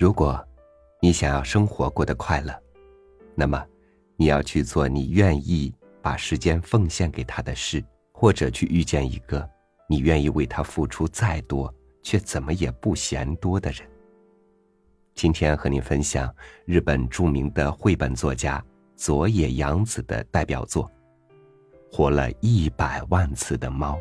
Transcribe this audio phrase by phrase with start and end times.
[0.00, 0.42] 如果
[1.02, 2.58] 你想要生活过得快乐，
[3.34, 3.62] 那么
[4.16, 9.46] 你要去做你愿意把时间奉献给他的事，或者去遇见一个
[9.86, 11.70] 你愿意为他付出再多
[12.02, 13.86] 却怎么也不嫌多的人。
[15.14, 18.64] 今天和您分享日本著名的绘本作家
[18.96, 20.90] 佐野洋子的代表作
[21.94, 23.96] 《活了一百万次的猫》。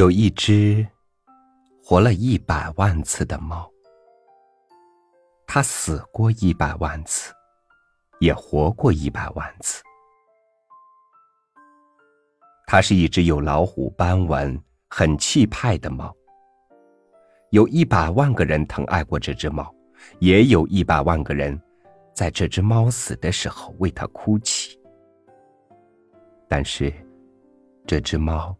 [0.00, 0.86] 有一只
[1.84, 3.70] 活了一百万次的猫，
[5.46, 7.34] 它死过一百万次，
[8.18, 9.82] 也活过一百万次。
[12.66, 16.16] 它是一只有老虎斑纹、很气派的猫。
[17.50, 19.70] 有一百万个人疼爱过这只猫，
[20.18, 21.60] 也有一百万个人
[22.14, 24.80] 在这只猫死的时候为它哭泣。
[26.48, 26.90] 但是，
[27.86, 28.56] 这只猫。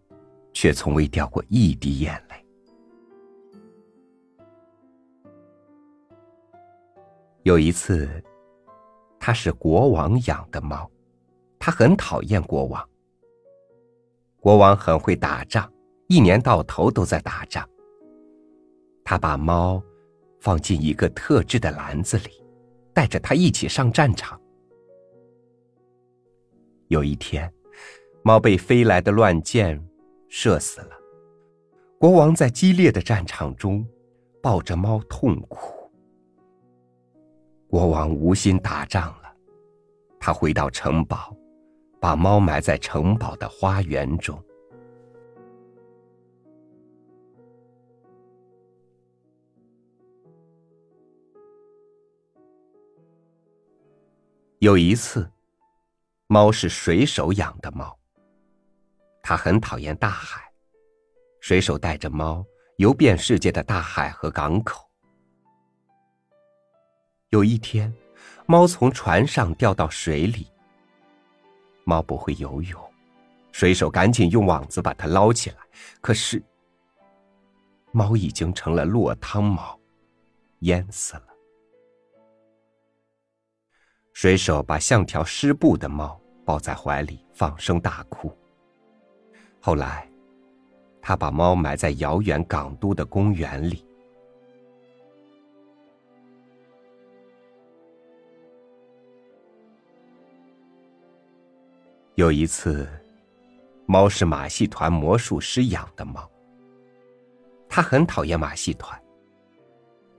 [0.53, 2.47] 却从未掉过一滴眼泪。
[7.43, 8.09] 有一次，
[9.19, 10.91] 他是国王养的猫，
[11.59, 12.87] 他很讨厌国王。
[14.39, 15.71] 国王很会打仗，
[16.07, 17.69] 一年到头都在打仗。
[19.05, 19.83] 他把猫
[20.41, 22.45] 放进一个特制的篮子里，
[22.93, 24.41] 带着它一起上战场。
[26.89, 27.53] 有一天，
[28.23, 29.83] 猫被飞来的乱箭。
[30.31, 30.97] 射死了。
[31.99, 33.87] 国王在激烈的战场中
[34.41, 35.91] 抱着猫痛哭。
[37.69, 39.37] 国王无心打仗了，
[40.19, 41.37] 他回到城堡，
[42.01, 44.43] 把猫埋在城堡的花园中。
[54.59, 55.31] 有一次，
[56.29, 58.00] 猫是水手养的猫。
[59.31, 60.43] 他很讨厌大海，
[61.39, 62.45] 水手带着猫
[62.79, 64.91] 游遍世界的大海和港口。
[67.29, 67.95] 有一天，
[68.47, 70.53] 猫从船上掉到水里。
[71.85, 72.93] 猫不会游泳，
[73.53, 75.59] 水手赶紧用网子把它捞起来。
[76.01, 76.43] 可是，
[77.93, 79.79] 猫已经成了落汤猫，
[80.63, 81.27] 淹死了。
[84.13, 88.37] 水手把像条湿布的猫抱在怀里，放声大哭。
[89.61, 90.09] 后来，
[91.03, 93.85] 他把猫埋在遥远港都的公园里。
[102.15, 102.89] 有一次，
[103.87, 106.29] 猫是马戏团魔术师养的猫。
[107.69, 109.01] 他很讨厌马戏团。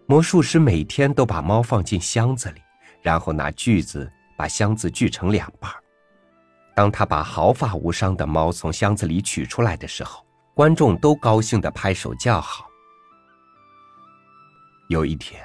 [0.06, 2.62] 魔术师每天都把猫放进箱子里，
[3.02, 5.72] 然后拿锯子把箱子锯成两半
[6.74, 12.66] 当他把毫发无伤的猫从箱子里取出来的时候，观众都高兴的拍手叫好。
[14.88, 15.42] 有一天，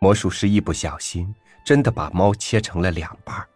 [0.00, 1.34] 魔术师一不小心，
[1.64, 3.46] 真的把猫切成了两半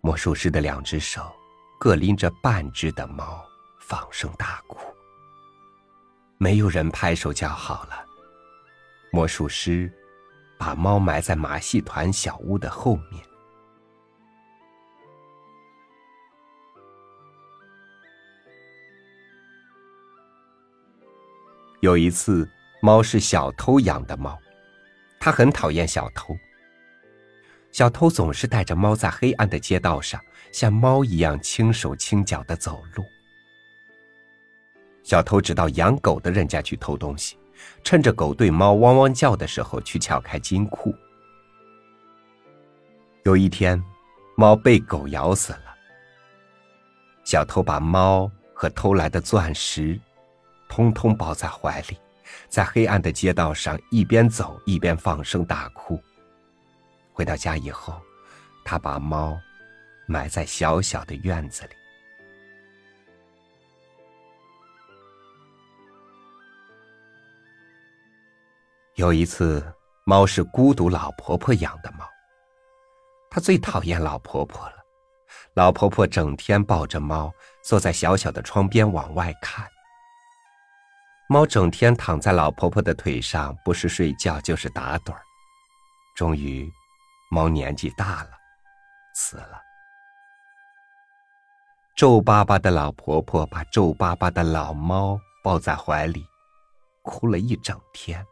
[0.00, 1.32] 魔术师的两只手
[1.78, 3.44] 各拎着半只的猫，
[3.80, 4.78] 放声大哭。
[6.38, 8.04] 没有人拍手叫好了。
[9.12, 9.92] 魔术师
[10.58, 13.24] 把猫埋在马戏团小屋的后面。
[21.82, 22.48] 有一次，
[22.80, 24.38] 猫是小偷养的猫，
[25.18, 26.32] 它很讨厌小偷。
[27.72, 30.20] 小偷总是带着猫在黑暗的街道上，
[30.52, 33.04] 像猫一样轻手轻脚的走路。
[35.02, 37.36] 小偷只到养狗的人家去偷东西，
[37.82, 40.94] 趁着狗对猫汪汪叫的时候去撬开金库。
[43.24, 43.82] 有一天，
[44.36, 45.74] 猫被狗咬死了。
[47.24, 50.00] 小偷把猫和偷来的钻石。
[50.74, 51.98] 通通抱在怀里，
[52.48, 56.02] 在黑暗的街道上一边走一边放声大哭。
[57.12, 58.00] 回到家以后，
[58.64, 59.38] 他把猫
[60.06, 61.74] 埋在小小的院子里。
[68.94, 69.62] 有一次，
[70.04, 72.06] 猫是孤独老婆婆养的猫，
[73.28, 74.76] 她最讨厌老婆婆了。
[75.52, 77.30] 老婆婆整天抱着猫，
[77.62, 79.70] 坐在小小的窗边往外看。
[81.32, 85.22] 猫整天躺在老婆婆的腿上，不是睡觉就是打盹儿。
[86.14, 86.70] 终于，
[87.30, 88.30] 猫年纪大了，
[89.14, 89.58] 死了。
[91.96, 96.22] 皱巴巴的老婆婆把皱巴巴的老猫抱在怀里，
[97.00, 98.22] 哭了一整天。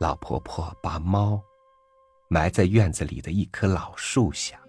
[0.00, 1.42] 老婆婆把猫
[2.28, 4.61] 埋在院子里的一棵老树下。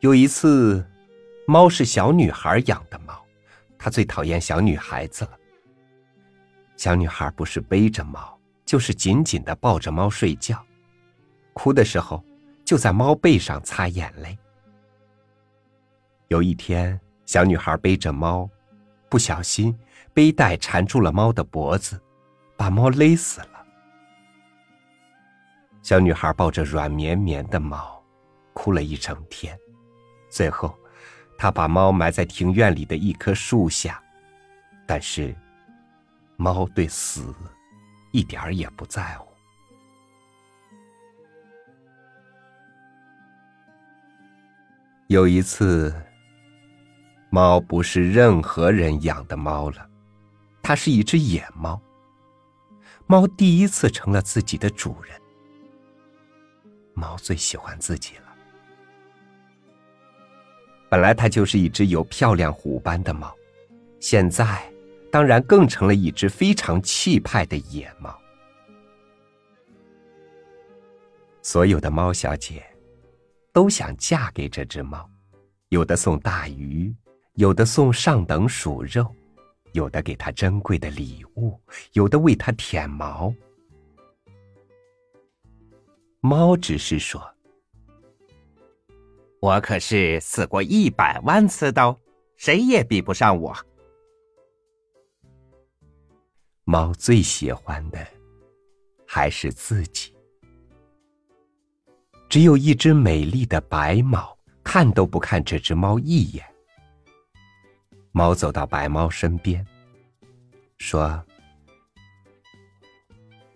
[0.00, 0.86] 有一次，
[1.44, 3.20] 猫是小女孩养的猫，
[3.76, 5.32] 她最讨厌小女孩子了。
[6.76, 10.64] 小女孩不是背着猫，就是紧紧的抱着猫睡觉，
[11.52, 12.24] 哭的时候
[12.64, 14.38] 就在猫背上擦眼泪。
[16.28, 18.48] 有一天，小女孩背着猫，
[19.08, 19.76] 不小心
[20.14, 22.00] 背带缠住了猫的脖子，
[22.56, 23.66] 把猫勒死了。
[25.82, 28.00] 小女孩抱着软绵绵的猫，
[28.52, 29.58] 哭了一整天。
[30.28, 30.78] 最后，
[31.36, 34.02] 他把猫埋在庭院里的一棵树下，
[34.86, 35.34] 但是，
[36.36, 37.34] 猫对死
[38.12, 39.26] 一点儿也不在乎。
[45.06, 45.94] 有一次，
[47.30, 49.88] 猫不是任何人养的猫了，
[50.62, 51.80] 它是一只野猫。
[53.06, 55.18] 猫第一次成了自己的主人。
[56.92, 58.27] 猫最喜欢自己了。
[60.90, 63.34] 本来它就是一只有漂亮虎斑的猫，
[64.00, 64.62] 现在
[65.12, 68.18] 当然更成了一只非常气派的野猫。
[71.42, 72.62] 所有的猫小姐
[73.52, 75.08] 都想嫁给这只猫，
[75.68, 76.94] 有的送大鱼，
[77.34, 79.14] 有的送上等鼠肉，
[79.72, 81.60] 有的给它珍贵的礼物，
[81.92, 83.32] 有的为它舔毛。
[86.20, 87.22] 猫只是说。
[89.40, 91.96] 我可是死过一百万次的，
[92.36, 93.56] 谁也比不上我。
[96.64, 98.06] 猫最喜欢的
[99.06, 100.12] 还是自己。
[102.28, 106.44] 只有一只美丽的白猫，看都不看这只猫一眼。
[108.12, 109.64] 猫走到白猫身边，
[110.76, 111.24] 说：“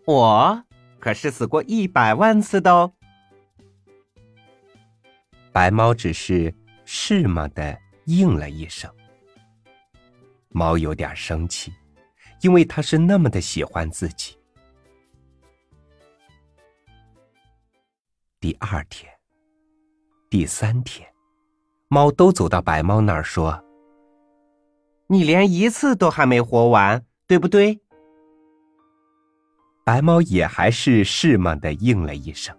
[0.07, 0.65] 我
[1.01, 2.95] 可是死过一百万次的哦。”
[5.53, 6.53] 白猫只是
[6.87, 8.91] “是吗”的应了一声。
[10.49, 11.73] 猫有点生气，
[12.41, 14.37] 因为它是那么的喜欢自己。
[18.41, 19.13] 第二天、
[20.31, 21.07] 第三天，
[21.89, 23.63] 猫都走到白猫那儿说
[25.07, 27.79] ：“你连一次都还没活完，对不对？”
[29.85, 32.57] 白猫也还是“是吗”的应了一声。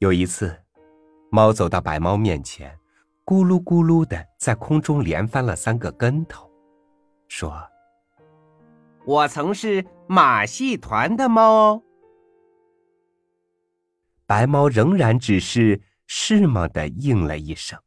[0.00, 0.56] 有一次，
[1.30, 2.74] 猫走到白猫面前，
[3.22, 6.50] 咕噜咕噜的在空中连翻了三个跟头，
[7.28, 7.54] 说
[9.04, 11.82] ：“我曾是马戏团的猫哦。”
[14.24, 17.78] 白猫仍然只是“是吗”的应了一声。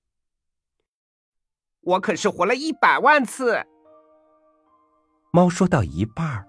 [1.81, 3.65] 我可是活了一百万次。
[5.31, 6.45] 猫说到一半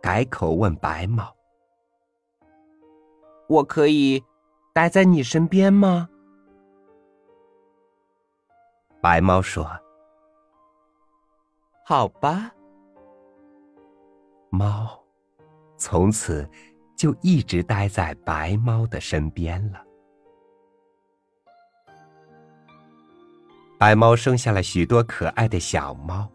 [0.00, 1.34] 改口问白猫
[3.50, 4.22] ：“我可以？”
[4.72, 6.08] 待在你身边吗？
[9.02, 9.68] 白猫说
[11.84, 12.50] ：“好吧。”
[14.48, 14.98] 猫
[15.76, 16.48] 从此
[16.96, 19.82] 就一直待在白猫的身边了。
[23.78, 26.30] 白猫生下了许多可爱的小猫，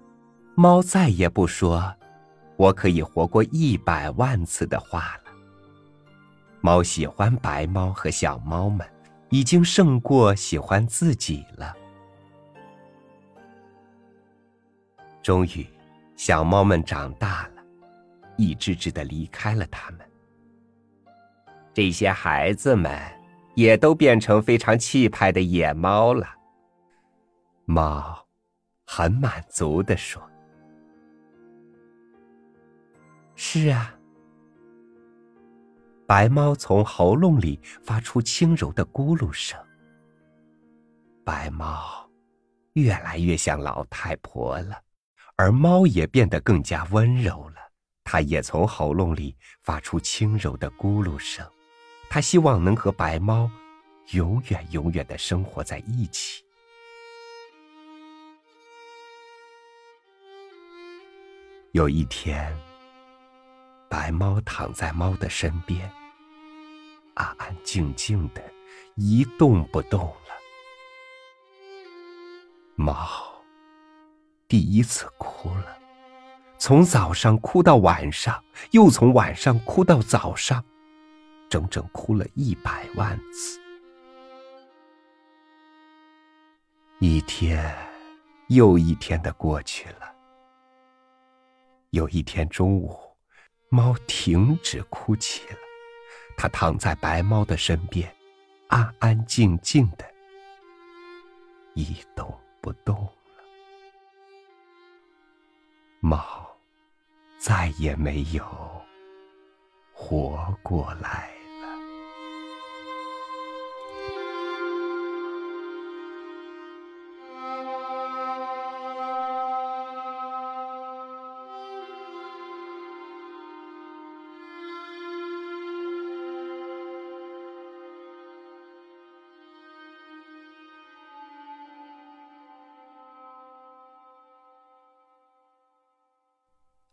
[0.56, 1.96] 猫再也不说
[2.58, 5.27] “我可以活过一百万次”的话了。
[6.68, 8.86] 猫喜欢白猫和小猫们，
[9.30, 11.74] 已经胜过喜欢自己了。
[15.24, 15.66] 终于，
[16.18, 17.64] 小猫们长大了，
[18.36, 20.02] 一只只的离开了它们。
[21.74, 23.00] 这些孩子们
[23.56, 26.28] 也都变成非常气派的野猫了。
[27.64, 28.28] 猫
[28.86, 30.22] 很满足的说
[33.36, 33.94] ：“是啊。”
[36.08, 39.60] 白猫从喉咙里发出轻柔的咕噜声。
[41.26, 42.10] 白猫
[42.74, 44.82] 越来越像老太婆了，
[45.36, 47.56] 而猫也变得更加温柔了。
[48.06, 51.46] 它也从喉咙里发出轻柔的咕噜声。
[52.10, 53.52] 它希望能和白猫
[54.12, 56.42] 永远永远的生活在一起。
[61.74, 62.58] 有一天。
[63.90, 65.90] 白猫躺在猫的身边，
[67.18, 68.44] 安安静静的，
[68.96, 70.36] 一动不动了。
[72.76, 72.96] 猫
[74.48, 75.78] 第一次哭了，
[76.60, 80.64] 从早上哭到晚上，又从晚上哭到早上，
[81.50, 83.60] 整整哭了一百万次。
[87.00, 87.76] 一天
[88.50, 90.14] 又一天的过去了。
[91.90, 92.96] 有一天中午，
[93.70, 95.58] 猫停止哭泣了，
[96.38, 98.10] 它躺在白猫的身边，
[98.68, 100.06] 安安静静的，
[101.74, 103.12] 一动不动了。
[106.00, 106.48] 猫
[107.40, 108.46] 再也没有
[109.92, 111.37] 活过来。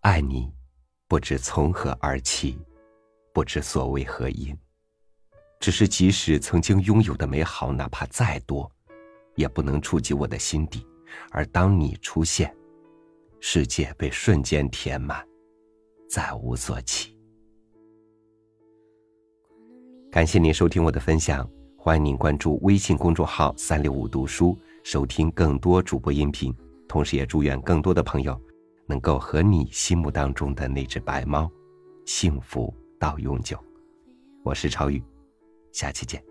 [0.04, 0.52] 爱你，
[1.08, 2.58] 不知从何而起，
[3.32, 4.54] 不知所为何因。
[5.58, 8.70] 只是即使曾经拥有的美好，哪怕再多，
[9.34, 10.86] 也不能触及我的心底。
[11.30, 12.54] 而当你出现，
[13.40, 15.26] 世界被瞬间填满，
[16.06, 17.16] 再无所起。
[20.12, 26.54] 感谢您收听我的分享，欢迎您关注微信公众号“三六五读书”，收听更多主播音频。
[26.86, 28.38] 同时，也祝愿更多的朋友。
[28.86, 31.50] 能够和你心目当中的那只白猫，
[32.04, 33.58] 幸福到永久。
[34.42, 35.02] 我是超宇，
[35.72, 36.22] 下期见。